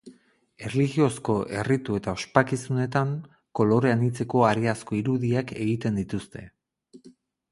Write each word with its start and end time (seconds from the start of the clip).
Erlijiozko 0.67 1.33
erritu 1.63 1.97
eta 1.97 2.13
ospakizunetan 2.19 3.11
kolore 3.59 3.93
anitzeko 3.97 4.43
hareazko 4.49 4.97
irudiak 5.01 5.53
egiten 5.67 6.01
dituzte. 6.01 6.43